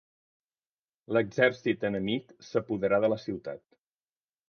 [1.17, 3.67] L'exèrcit enemic s'apoderà de la ciutat.